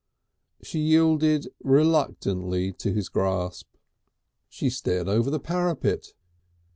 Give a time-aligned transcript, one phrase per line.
[0.63, 3.67] She yielded reluctantly to his grasp.
[4.49, 6.13] She stared over the parapet.